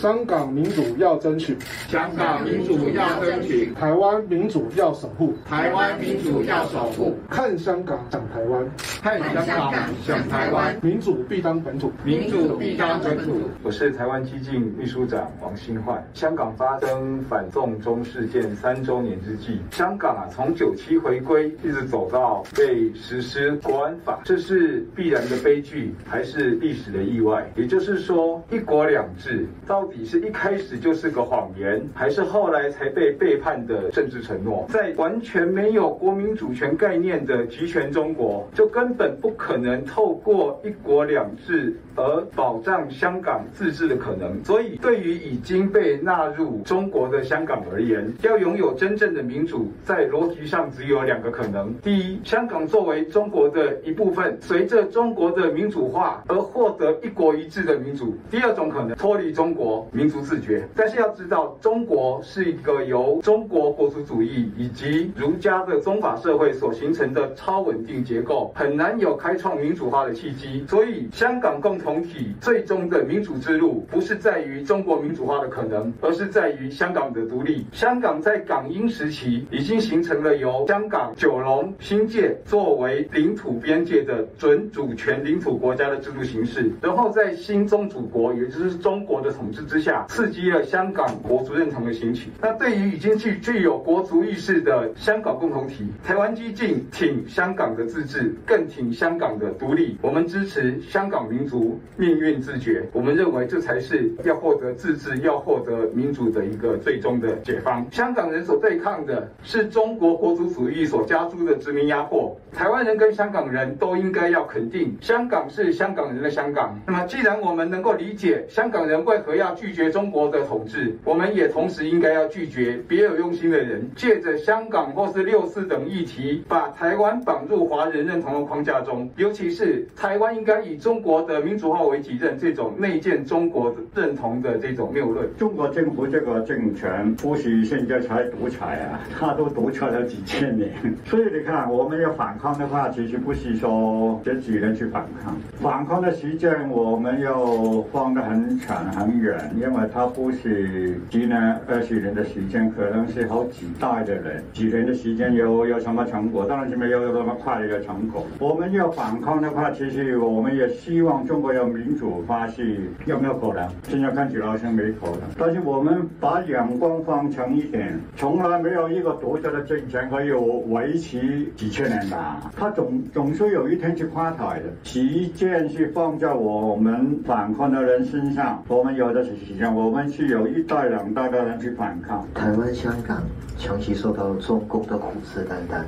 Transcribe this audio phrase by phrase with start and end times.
[0.00, 1.56] 香港民主要争取，
[1.88, 7.16] 香港民主要争取，台湾民主要守护，台湾民主要守护。
[7.28, 8.64] 看香港想台湾，
[9.02, 9.74] 看香港
[10.04, 13.40] 想台湾，民主必当本土，民主必当本土。
[13.64, 16.06] 我是台湾激进秘书长王新焕。
[16.14, 27.50] 香港发生反送中事件三周年之际，香港啊从九七回归一直走到被实施国安法，这是必然的悲剧，还是历史的意外？
[27.56, 34.66] 也就是说，一国两制到底是一开始就是个谎言，还是后来才被背叛的政治承诺？
[34.68, 44.42] 在完全没有国民主权概念的集权中国，就根本不可能透过一国两制而保障香港自治的可能。
[44.44, 60.66] 所以，对于已经被纳入中国的香港而言，要拥有真正的民主，在逻辑上只有两个可能：第一，香港作为中国的一部分，随着中国的民主化而获得一国一制的民主；第二种可能，脱离中国，民族自觉。
[60.76, 70.64] 但是要知道，中国是一个由中国国族主义以及儒家的宗法社会所形成的超稳定结构，很难有开创民主化的契机。
[70.68, 77.64] 所以，香港共同体最终的民主之路，不是在于中国民主化的可能，而是在于香港的独立。
[77.72, 92.30] 香港在港英时期已经形成了由香港、九龙、新界作为领土边界的准主权领土国家的制度形式，然后在新宗主国，也就是中国的统治之下，刺激了香港国族认同的兴起。
[92.40, 99.96] 那对于已经具具有国族意识的香港共同体，台湾基进挺香港的自治，更挺香港的独立。
[100.02, 102.88] 我们支持香港民族命运自觉。
[102.92, 107.86] 我们认为这才是要获得自治、要获得民主的一个最终的解方。
[107.90, 112.38] 香港人所对抗的是中国国族主义所加诸的殖民压迫。
[112.58, 116.76] 台湾人跟香港人都应该要肯定，香港是香港人的香港。
[116.88, 129.08] 那么，既然我们能够理解香港人为何要拒绝中国的统治，我们也同时应该要拒绝别有用心的人借着香港或是六四等议题，把台湾绑入华人认同的框架中。
[129.14, 135.32] 尤其是台湾应该以中国的民主化为己任，这种内建中国认同的这种谬论。
[135.36, 140.72] 中国政府这个政权不是现在才独裁啊，他都独裁了几千年。
[141.04, 151.36] 所以你看，我们要反抗的话，其实不是说这几年去反抗，反抗的时间我们要放得很长很远，因为它不是几年、
[151.66, 156.44] 二十年的时间，可能是好几代的人，几年的时间有有什么成果？
[156.46, 158.24] 当然是没有那么快的一个成果。
[158.38, 163.68] 我们要反抗的话，其实我们也希望中国要民主化，是有没有可能？
[163.88, 165.20] 现在看起来好像没可能。
[165.36, 172.37] 但是我们把眼光放长一点，从来没有一个独特的政权可以维持几千年吧。
[172.56, 182.26] 他总总是有一天去垮台的，时间是放在我们反抗的人身上，我们有的是时间，我们是有一代两代的人去反抗。
[182.34, 183.22] 台湾、香港
[183.58, 185.82] 长期受到中共的虎视眈眈。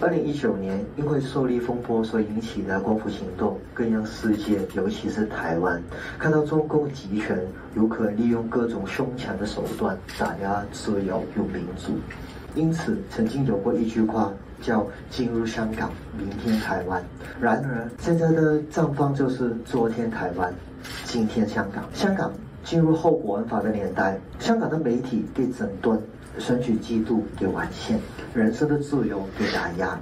[0.00, 5.80] 二零一九年因为受力风波所引起的光复行动，更让世界，尤其是台湾，
[6.18, 7.38] 看到中共集权
[7.74, 11.92] 如何利用各种凶残的手段打压自由与民主。
[12.54, 14.32] 因此，曾经有过一句话。
[14.62, 17.02] 叫今日香港，明天台湾。
[17.38, 20.54] 然而，现在的状况就是昨天台湾，
[21.04, 21.84] 今天香港。
[21.92, 22.32] 香港
[22.64, 26.00] 进入后国安法的年代，香港的媒体被整顿，
[26.38, 27.98] 选举制度给完善，
[28.32, 30.00] 人身的自由被打压。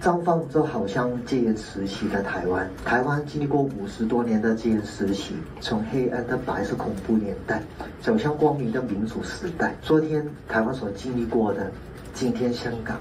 [0.00, 2.66] 状况就好像戒严时期的台湾。
[2.86, 7.60] 台湾经历过五十多年的戒严时期，从黑暗的白色恐怖年代
[8.00, 9.74] 走向光明的民主时代。
[9.82, 11.70] 昨天台湾所经历过的，
[12.18, 12.98] 今天香港。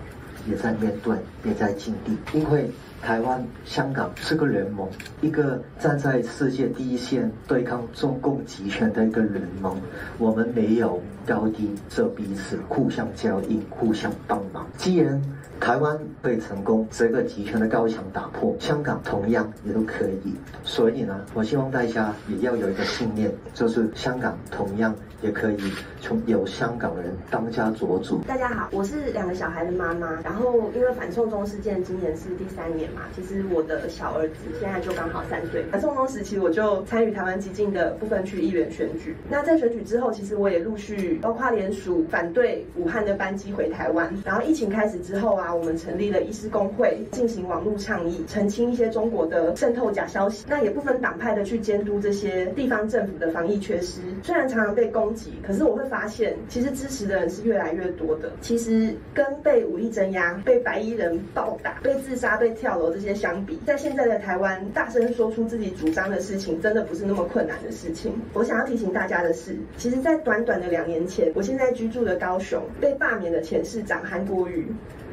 [0.49, 4.87] 也在面对，也在经历，因为台湾、香港是个联盟，
[5.19, 9.75] 一个站在世界第一线对抗中共集权的一个联盟。
[10.17, 14.65] 我们没有高低，这彼此互相交应，互相帮忙。
[14.77, 15.21] 既然
[15.59, 20.33] 台湾被成功，这个集权的高墙打破，香港同样也都可以。
[20.63, 25.57] 所以呢，我希望大家也要有一个信念，就是香港同样也可以
[25.99, 28.21] 从由香港人当家做主。
[28.27, 35.65] 大家好，我是两个小孩的妈妈，然后因为反送中事件今年是第三年嘛，其实我的小儿子现在就刚好三岁。
[35.71, 39.15] 反送中时期，我就参与台湾激进的部分区议员选举。
[39.29, 44.13] 那在选举之后，其实我也陆续包括联署反对武汉的班机回台湾。
[44.23, 45.46] 然后疫情开始之后啊。
[45.47, 50.45] 啊，我们成立了医师工会，进行网络倡议，澄清一些中国的渗透假消息。
[50.49, 54.01] 那也不分党派的去监督这些地方政府的防疫缺失。
[54.23, 58.29] 虽然常常被攻击，可是我会发现，其实支持的人是越来越多的。
[58.41, 68.11] 其实跟被武力镇压、被白衣人暴打、被自杀、被跳楼这些相比，在现在的台湾，大声说出自己主张的事情，真的不是那么困难的事情。
[68.33, 74.67] 我想要提醒大家的是，其实，在短短的两年前，我现在居住的高雄被罢免的前市长韩国瑜。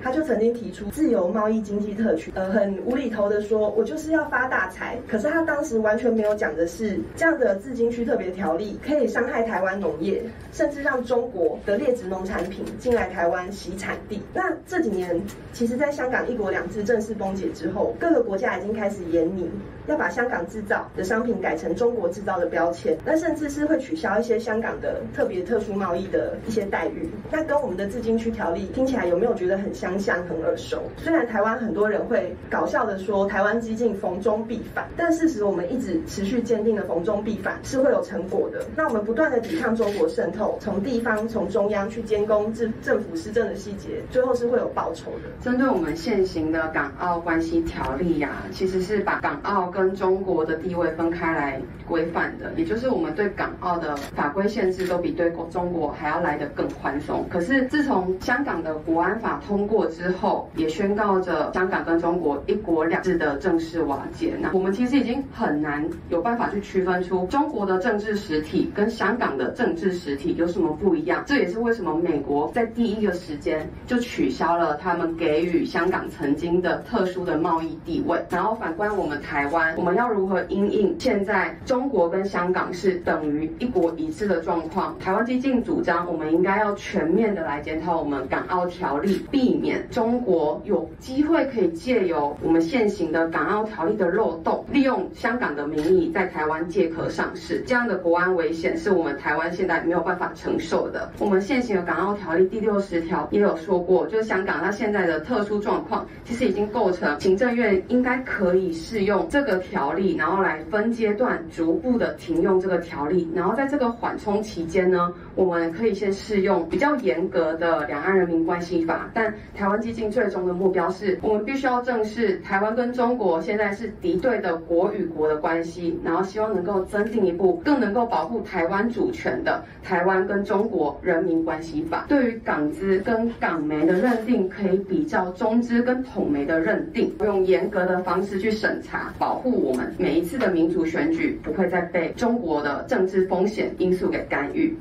[0.05, 4.99] 他就曾经提出自由贸易经济特区，呃，很无厘头的说，我就是要发大财。
[5.09, 10.23] 可是他当时完全没有讲的是，这样的自经区特别条例可以伤害台湾农业，
[10.53, 14.21] 甚至让中国的劣质农产品进来台湾洗产地。
[14.35, 15.19] 那这几年，
[15.55, 19.51] 其实，在香港一国两制正式崩解之后，各个国家已经开始严拟
[19.87, 27.09] 要把香港制造的商品改成中国制造的标签，那甚至是会取消一些香港的特别特殊贸易的一些待遇。
[27.31, 30.05] 那跟我们的自经区条例听起来有没有觉得很像像？
[30.05, 38.63] 相很耳熟，虽然台湾很多人会搞笑的说台湾激进逢中必反，但事实我们一直持续坚定的逢中必反是会有成果的。
[38.77, 45.31] 那我们不断的抵抗中国渗透，从地方从中央去监工政政府施政的细节，最后是会有报酬的。
[45.43, 51.59] 针对我们现行的港澳关系条例呀、其实是把港澳跟中国的地位分开来
[51.89, 57.27] 规范的，也就是我们对港澳的法规限制都比对中国还要来得更宽松。
[57.31, 64.35] 可是自从香港的国安法通过之后，也宣告着香港跟中国一国两制的正式瓦解。
[64.41, 71.23] 那我们其实已经很难有办法去区分出中国的政治实体跟香港的政治实体有什么不一样。
[71.27, 78.23] 这也是为什么美国在第一个时间就取消了他们给予香港曾经的特殊的贸易地位。
[78.31, 84.99] 然后反观我们台湾，我们要如何因应现在中国跟香港是等于一国一制的状况？
[84.99, 89.74] 台湾基进主张，我们应该要全面的来检讨我们港澳条例，避免。
[89.91, 101.11] 中国有机会可以借由我们现行的港澳条例的漏洞，利用香港的名义在台湾借壳上市，这样的国安危险是我们台湾现在没有办法承受的。
[101.19, 119.75] 我们现行的港澳条例第六十条也有说过，就是香港它现在的特殊状况，其实已经构成行政院应该可以适用这个条例，然后来分阶段逐步的停用这个条例，然后在这个缓冲期间呢，我们可以先适用比较严格的两岸人民关系法，但台湾。
[119.85, 132.05] 基进最终的目标是我们必须要正视台湾跟中国现在是敌对的国与国的关系，然后希望能够增进一步更能够保护台湾主权的《台湾跟中国人民关系法》。
[132.09, 144.75] 对于港资跟港媒的认定，可以比较中资跟统媒的认定，用严格的方式去审查，保护我们每一次的民主选举不会再被中国的政治风险因素给干预。